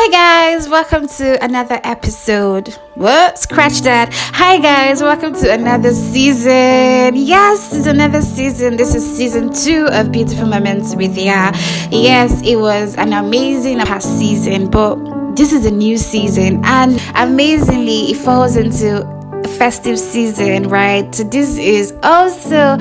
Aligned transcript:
Hi 0.00 0.10
guys, 0.10 0.68
welcome 0.68 1.08
to 1.08 1.44
another 1.44 1.80
episode. 1.82 2.68
What? 2.94 3.36
Scratch 3.36 3.80
that. 3.80 4.10
Hi 4.12 4.58
guys, 4.58 5.02
welcome 5.02 5.34
to 5.34 5.52
another 5.52 5.92
season. 5.92 7.16
Yes, 7.16 7.74
it's 7.74 7.88
another 7.88 8.22
season. 8.22 8.76
This 8.76 8.94
is 8.94 9.04
season 9.04 9.52
two 9.52 9.88
of 9.90 10.12
Beautiful 10.12 10.46
Moments 10.46 10.94
with 10.94 11.18
Yah. 11.18 11.50
Yes, 11.90 12.40
it 12.42 12.60
was 12.60 12.94
an 12.96 13.12
amazing 13.12 13.78
past 13.80 14.16
season, 14.20 14.70
but 14.70 15.34
this 15.34 15.52
is 15.52 15.66
a 15.66 15.70
new 15.72 15.98
season, 15.98 16.64
and 16.64 17.02
amazingly, 17.16 18.12
it 18.12 18.18
falls 18.18 18.56
into 18.56 19.02
a 19.44 19.48
festive 19.48 19.98
season, 19.98 20.68
right? 20.68 21.12
So 21.12 21.24
this 21.24 21.58
is 21.58 21.92
also 22.04 22.78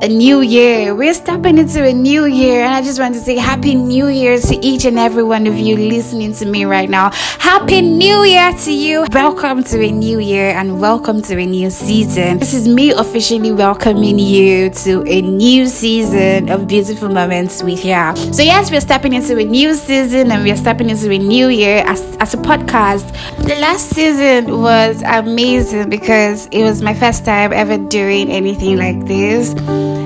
a 0.00 0.08
new 0.08 0.42
year. 0.42 0.94
We're 0.94 1.14
stepping 1.14 1.58
into 1.58 1.84
a 1.84 1.92
new 1.92 2.26
year, 2.26 2.62
and 2.62 2.72
I 2.72 2.82
just 2.82 3.00
want 3.00 3.14
to 3.14 3.20
say 3.20 3.36
Happy 3.36 3.74
New 3.74 4.06
Year 4.06 4.38
to 4.38 4.64
each 4.64 4.84
and 4.84 4.96
every 4.96 5.24
one 5.24 5.48
of 5.48 5.56
you 5.56 5.76
listening 5.76 6.32
to 6.34 6.46
me 6.46 6.64
right 6.66 6.88
now. 6.88 7.10
Happy 7.40 7.80
New 7.80 8.22
Year 8.22 8.52
to 8.52 8.72
you. 8.72 9.06
Welcome 9.12 9.64
to 9.64 9.82
a 9.82 9.90
new 9.90 10.20
year 10.20 10.50
and 10.50 10.80
welcome 10.80 11.20
to 11.22 11.36
a 11.36 11.44
new 11.44 11.70
season. 11.70 12.38
This 12.38 12.54
is 12.54 12.68
me 12.68 12.92
officially 12.92 13.50
welcoming 13.50 14.20
you 14.20 14.70
to 14.70 15.02
a 15.04 15.20
new 15.20 15.66
season 15.66 16.48
of 16.48 16.68
beautiful 16.68 17.08
moments 17.08 17.62
with 17.64 17.84
you. 17.84 18.32
So, 18.32 18.42
yes, 18.42 18.70
we're 18.70 18.80
stepping 18.80 19.14
into 19.14 19.36
a 19.36 19.44
new 19.44 19.74
season 19.74 20.30
and 20.30 20.44
we're 20.44 20.56
stepping 20.56 20.90
into 20.90 21.10
a 21.10 21.18
new 21.18 21.48
year 21.48 21.82
as, 21.86 22.00
as 22.20 22.34
a 22.34 22.38
podcast. 22.38 23.06
The 23.38 23.56
last 23.56 23.90
season 23.90 24.60
was 24.60 25.02
amazing 25.02 25.90
because 25.90 26.46
it 26.52 26.62
was 26.62 26.82
my 26.82 26.94
first 26.94 27.24
time 27.24 27.52
ever 27.52 27.78
doing 27.78 28.30
anything 28.30 28.76
like 28.76 29.04
this 29.06 29.54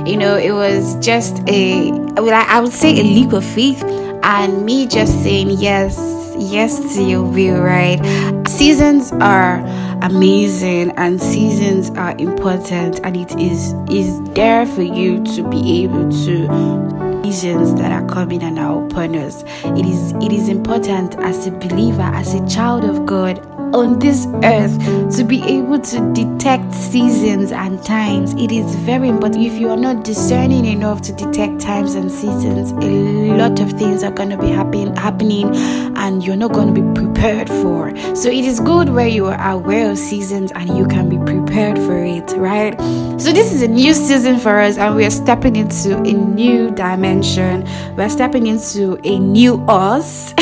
you 0.07 0.17
know, 0.17 0.37
it 0.37 0.53
was 0.53 0.97
just 1.05 1.39
a, 1.49 1.91
I 2.17 2.61
would 2.61 2.73
say 2.73 2.99
a 2.99 3.03
leap 3.03 3.33
of 3.33 3.45
faith, 3.45 3.83
and 4.23 4.65
me 4.65 4.87
just 4.87 5.23
saying 5.23 5.51
yes, 5.51 5.97
yes 6.39 6.95
to 6.95 7.03
your 7.03 7.23
will, 7.23 7.61
right? 7.61 8.01
Seasons 8.49 9.13
are 9.13 9.59
amazing 10.03 10.91
and 10.93 11.21
seasons 11.21 11.91
are 11.91 12.17
important, 12.19 13.01
and 13.05 13.17
it 13.17 13.33
is 13.39 13.75
is 13.91 14.21
there 14.33 14.67
for 14.67 14.83
you 14.83 15.23
to 15.35 15.49
be 15.49 15.85
able 15.85 16.11
to 16.25 17.23
seasons 17.25 17.75
that 17.77 17.91
are 17.91 18.07
coming 18.09 18.43
and 18.43 18.59
are 18.59 18.85
upon 18.85 19.15
us. 19.17 19.43
It 19.65 19.87
is 19.87 20.13
it 20.21 20.33
is 20.33 20.49
important 20.49 21.17
as 21.21 21.47
a 21.47 21.51
believer, 21.51 22.03
as 22.03 22.35
a 22.35 22.47
child 22.49 22.85
of 22.85 23.07
God, 23.07 23.39
on 23.75 23.99
this 23.99 24.27
earth 24.45 24.79
to 25.17 25.25
be 25.25 25.43
able 25.43 25.79
to 25.81 26.13
detect 26.13 26.73
seasons 26.75 27.53
and 27.53 27.83
times. 27.85 28.35
It 28.35 28.53
is 28.53 28.75
very 28.77 29.09
important. 29.09 29.45
If 29.45 29.55
you 29.55 29.71
are 29.71 29.77
not 29.77 30.05
discerning 30.05 30.65
enough 30.65 31.03
to 31.03 31.13
detect 31.13 31.61
times 31.61 31.95
and 31.95 32.11
seasons, 32.11 32.73
a 32.73 33.37
lot 33.37 33.61
of 33.61 33.73
things 33.73 34.03
are 34.03 34.11
going 34.11 34.31
to 34.31 34.39
be 34.39 34.49
happen, 34.49 34.95
happening 34.97 35.55
and 35.97 36.25
you're 36.25 36.37
not 36.37 36.53
going 36.53 36.75
to 36.75 36.81
be 36.81 36.95
prepared 36.95 37.12
for. 37.23 37.95
So 38.17 38.29
it 38.29 38.45
is 38.45 38.59
good 38.59 38.89
where 38.89 39.07
you 39.07 39.27
are 39.27 39.51
aware 39.51 39.93
of 39.93 39.97
seasons 39.97 40.51
and 40.53 40.77
you 40.77 40.89
can 40.89 41.09
be 41.09 41.19
prepared 41.19 41.79
for 41.79 41.97
it, 42.03 42.33
right? 42.37 42.75
So 43.21 43.31
this 43.31 43.53
is 43.53 43.63
a 43.63 43.69
new 43.69 43.95
season 43.95 44.41
for 44.41 44.59
us 44.59 44.77
and 44.77 44.97
we 44.97 45.05
are 45.05 45.11
stepping 45.11 45.55
into 45.55 45.99
a 45.99 46.13
new 46.13 46.73
dimension. 46.73 47.65
We're 47.97 48.09
stepping 48.09 48.49
into 48.49 48.99
a 49.05 49.21
new 49.21 49.65
us. 49.69 50.35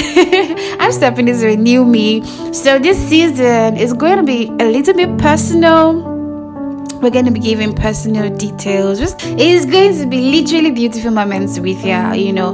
I'm 0.81 0.93
stepping 0.93 1.29
into 1.29 1.49
a 1.49 1.57
new 1.57 1.85
me. 1.85 2.25
So 2.55 2.79
this 2.79 2.97
season 2.97 3.77
is 3.77 3.93
going 3.93 4.17
to 4.17 4.23
be 4.23 4.47
a 4.47 4.65
little 4.65 4.95
bit 4.95 5.19
personal 5.19 6.20
we're 7.01 7.11
going 7.11 7.25
to 7.25 7.31
be 7.31 7.41
giving 7.41 7.75
personal 7.75 8.35
details 8.37 8.99
just 8.99 9.23
it 9.25 9.41
is 9.41 9.65
going 9.67 9.97
to 9.97 10.07
be 10.07 10.21
literally 10.31 10.71
beautiful 10.71 11.11
moments 11.11 11.59
with 11.59 11.85
you 11.85 12.13
you 12.15 12.33
know 12.33 12.53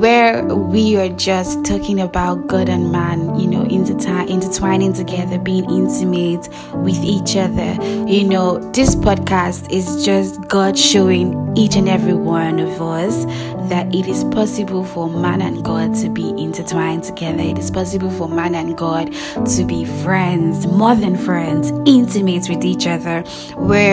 where 0.00 0.44
we 0.44 0.96
are 0.96 1.08
just 1.08 1.64
talking 1.64 2.00
about 2.00 2.46
god 2.46 2.68
and 2.68 2.92
man 2.92 3.38
you 3.38 3.46
know 3.46 3.64
intertwi- 3.64 4.28
intertwining 4.28 4.92
together 4.92 5.38
being 5.38 5.68
intimate 5.70 6.48
with 6.76 6.98
each 7.04 7.36
other 7.36 7.72
you 8.06 8.24
know 8.24 8.58
this 8.72 8.94
podcast 8.94 9.70
is 9.70 10.04
just 10.04 10.40
god 10.48 10.78
showing 10.78 11.48
each 11.56 11.74
and 11.74 11.88
every 11.88 12.14
one 12.14 12.60
of 12.60 12.80
us 12.80 13.24
that 13.68 13.92
it 13.94 14.06
is 14.06 14.24
possible 14.24 14.84
for 14.84 15.10
man 15.10 15.42
and 15.42 15.62
God 15.62 15.94
to 15.96 16.08
be 16.08 16.30
intertwined 16.30 17.04
together. 17.04 17.42
It 17.42 17.58
is 17.58 17.70
possible 17.70 18.10
for 18.10 18.28
man 18.28 18.54
and 18.54 18.76
God 18.76 19.12
to 19.46 19.64
be 19.64 19.84
friends, 19.84 20.66
more 20.66 20.94
than 20.94 21.16
friends, 21.16 21.70
intimate 21.86 22.48
with 22.48 22.64
each 22.64 22.86
other, 22.86 23.22
where, 23.56 23.87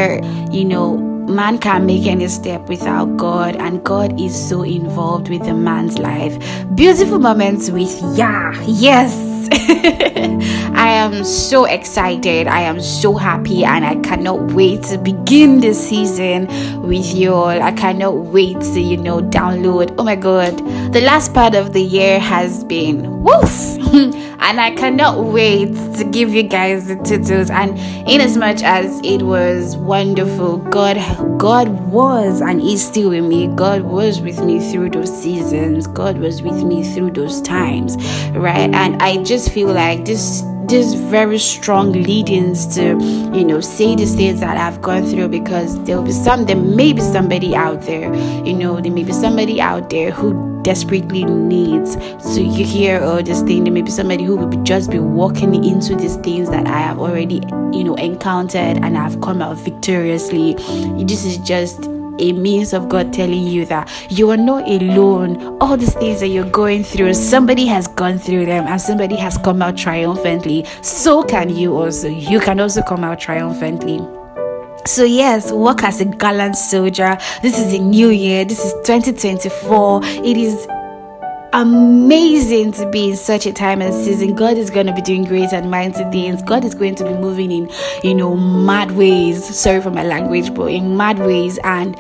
you 0.52 0.66
know, 0.66 0.98
man 0.98 1.58
can't 1.58 1.86
make 1.86 2.06
any 2.06 2.28
step 2.28 2.68
without 2.70 3.18
God, 3.18 3.56
and 3.56 3.84
God 3.84 4.20
is 4.20 4.34
so 4.50 4.64
involved 4.64 5.30
with 5.30 5.44
the 5.46 5.54
man's 5.54 5.98
life. 5.98 6.38
Beautiful 6.76 7.20
moments 7.20 7.70
with 7.70 8.02
Yah. 8.18 8.54
Yes. 8.66 9.36
I 10.76 10.90
am 10.90 11.24
so 11.24 11.66
excited. 11.66 12.48
I 12.48 12.62
am 12.62 12.82
so 12.82 13.16
happy, 13.16 13.64
and 13.64 13.86
I 13.86 13.96
cannot 13.98 14.54
wait 14.54 14.84
to 14.84 14.98
begin 14.98 15.60
the 15.60 15.74
season 15.74 16.48
with 16.82 17.14
you 17.16 17.34
all. 17.34 17.62
I 17.62 17.72
cannot 17.72 18.16
wait 18.34 18.60
to, 18.60 18.80
you 18.80 18.98
know, 18.98 19.22
download. 19.22 19.96
Oh 19.98 20.04
my 20.04 20.16
god, 20.16 20.58
the 20.94 21.02
last 21.02 21.34
part 21.34 21.56
of 21.56 21.74
the 21.74 21.82
year 21.82 22.20
has 22.20 22.64
been 22.64 23.24
woof. 23.24 23.75
and 24.40 24.60
I 24.60 24.76
cannot 24.76 25.24
wait 25.24 25.74
to 25.96 26.04
give 26.04 26.34
you 26.34 26.44
guys 26.44 26.88
the 26.88 26.96
titles. 26.98 27.50
And 27.50 27.78
in 28.10 28.20
as 28.20 28.36
much 28.36 28.62
as 28.62 29.00
it 29.04 29.22
was 29.22 29.78
wonderful, 29.78 30.58
God, 30.58 30.98
God 31.40 31.70
was 31.90 32.42
and 32.42 32.62
is 32.62 32.86
still 32.86 33.12
with 33.12 33.24
me. 33.24 33.48
God 33.48 33.84
was 33.84 34.20
with 34.20 34.44
me 34.44 34.60
through 34.72 34.90
those 34.90 35.16
seasons. 35.22 35.88
God 35.88 36.18
was 36.18 36.42
with 36.42 36.62
me 36.64 36.84
through 36.84 37.12
those 37.12 37.42
times, 37.42 37.96
right? 38.32 38.70
And 38.74 39.02
I 39.02 39.24
just 39.24 39.52
feel 39.52 39.72
like 39.72 40.04
this 40.04 40.44
this 40.68 40.94
very 40.94 41.38
strong 41.38 41.92
leadings 41.92 42.66
to 42.76 42.82
you 43.38 43.44
know 43.44 43.62
say 43.62 43.96
the 43.96 44.06
things 44.06 44.40
that 44.40 44.58
I've 44.58 44.82
gone 44.82 45.06
through 45.06 45.30
because 45.30 45.82
there'll 45.84 46.04
be 46.04 46.12
some 46.12 46.46
there 46.46 46.56
may 46.56 46.94
be 46.94 47.02
somebody 47.02 47.56
out 47.56 47.82
there 47.84 48.14
you 48.46 48.54
know 48.54 48.82
there 48.82 48.92
may 48.92 49.04
be 49.04 49.14
somebody 49.14 49.62
out 49.62 49.90
there 49.90 50.12
who 50.12 50.56
desperately 50.66 51.24
needs 51.24 51.96
to 52.36 52.44
hear 52.44 53.00
all 53.00 53.22
this 53.22 53.42
thing. 53.44 53.64
There 53.66 53.72
may 53.72 53.84
be 53.84 53.92
somebody 53.92 54.24
who 54.24 54.36
will 54.36 54.64
just 54.64 54.90
be 54.90 54.98
walking 54.98 55.64
into 55.64 55.96
these 55.96 56.16
things 56.18 56.50
that 56.50 56.66
I 56.66 56.80
have 56.80 57.00
already, 57.00 57.36
you 57.72 57.84
know, 57.84 57.94
encountered 57.96 58.78
and 58.84 58.98
I've 58.98 59.22
come 59.22 59.44
out 59.44 59.58
victoriously. 59.58 60.56
This 61.06 61.24
is 61.24 61.38
just 61.38 61.84
a 62.20 62.34
means 62.34 62.74
of 62.74 62.90
God 62.90 63.14
telling 63.14 63.48
you 63.48 63.66
that 63.66 63.90
you 64.10 64.30
are 64.30 64.38
not 64.38 64.68
alone. 64.68 65.58
All 65.60 65.78
these 65.78 65.94
things 65.94 66.20
that 66.20 66.28
you're 66.28 66.50
going 66.50 66.84
through, 66.84 67.14
somebody 67.14 67.66
has 67.66 67.88
gone 67.88 68.20
through 68.20 68.46
them 68.46 68.66
and 68.68 68.82
somebody 68.82 69.16
has 69.16 69.38
come 69.38 69.62
out 69.62 69.78
triumphantly. 69.78 70.66
So 70.82 71.24
can 71.24 71.56
you 71.56 71.76
also. 71.76 72.08
You 72.08 72.40
can 72.40 72.60
also 72.60 72.82
come 72.82 73.04
out 73.04 73.20
triumphantly. 73.20 74.00
So, 74.86 75.04
yes, 75.04 75.52
work 75.52 75.84
as 75.84 76.00
a 76.00 76.06
gallant 76.06 76.56
soldier. 76.56 77.18
This 77.42 77.58
is 77.58 77.74
a 77.74 77.80
new 77.80 78.10
year. 78.10 78.46
This 78.46 78.64
is 78.64 78.74
2024. 78.86 80.02
It 80.04 80.38
is 80.38 80.68
amazing 81.56 82.74
to 82.74 82.90
be 82.90 83.12
in 83.12 83.16
such 83.16 83.46
a 83.46 83.54
time 83.54 83.82
and 83.82 83.94
season. 83.94 84.36
God 84.36 84.58
is 84.58 84.70
going 84.70 84.88
to 84.88 84.94
be 84.94 85.02
doing 85.02 85.24
great 85.24 85.54
and 85.54 85.72
mighty 85.72 86.04
things. 86.12 86.44
God 86.44 86.66
is 86.66 86.76
going 86.76 86.96
to 86.96 87.06
be 87.06 87.14
moving 87.14 87.50
in, 87.50 87.72
you 88.04 88.14
know, 88.14 88.36
mad 88.36 88.92
ways. 88.92 89.58
Sorry 89.58 89.82
for 89.82 89.90
my 89.90 90.04
language, 90.04 90.54
but 90.54 90.66
in 90.66 90.98
mad 90.98 91.18
ways. 91.20 91.58
And 91.64 91.98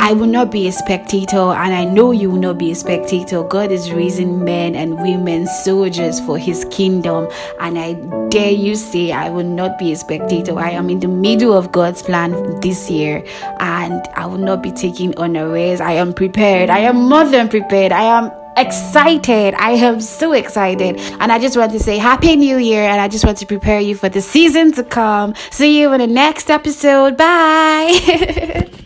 I 0.00 0.14
will 0.14 0.26
not 0.26 0.50
be 0.50 0.66
a 0.66 0.72
spectator, 0.72 1.36
and 1.36 1.74
I 1.74 1.84
know 1.84 2.10
you 2.10 2.30
will 2.30 2.40
not 2.40 2.58
be 2.58 2.72
a 2.72 2.74
spectator. 2.74 3.44
God 3.44 3.70
is 3.70 3.92
raising 3.92 4.44
men 4.44 4.74
and 4.74 5.00
women, 5.00 5.46
soldiers 5.46 6.18
for 6.20 6.36
His 6.36 6.64
kingdom. 6.70 7.28
And 7.60 7.78
I 7.78 7.92
dare 8.30 8.50
you 8.50 8.74
say, 8.74 9.12
I 9.12 9.28
will 9.30 9.46
not 9.46 9.78
be 9.78 9.92
a 9.92 9.96
spectator. 9.96 10.58
I 10.58 10.70
am 10.70 10.90
in 10.90 10.98
the 10.98 11.08
middle 11.08 11.52
of 11.52 11.70
God's 11.70 12.02
plan 12.02 12.32
this 12.60 12.90
year, 12.90 13.24
and 13.60 14.02
I 14.16 14.26
will 14.26 14.38
not 14.38 14.62
be 14.62 14.72
taking 14.72 15.16
unawares. 15.18 15.80
I 15.80 15.92
am 15.92 16.14
prepared. 16.14 16.68
I 16.68 16.80
am 16.80 16.96
more 16.96 17.24
than 17.24 17.48
prepared. 17.48 17.92
I 17.92 18.02
am 18.02 18.30
excited. 18.60 19.54
I 19.54 19.72
am 19.72 20.00
so 20.00 20.32
excited. 20.32 20.98
And 21.20 21.32
I 21.32 21.38
just 21.38 21.56
want 21.56 21.72
to 21.72 21.80
say 21.80 21.98
Happy 21.98 22.36
New 22.36 22.58
Year 22.58 22.82
and 22.82 23.00
I 23.00 23.08
just 23.08 23.24
want 23.24 23.38
to 23.38 23.46
prepare 23.46 23.80
you 23.80 23.94
for 23.94 24.08
the 24.08 24.20
season 24.20 24.72
to 24.72 24.84
come. 24.84 25.34
See 25.50 25.80
you 25.80 25.92
in 25.92 26.00
the 26.00 26.06
next 26.06 26.50
episode. 26.50 27.16
Bye. 27.16 28.70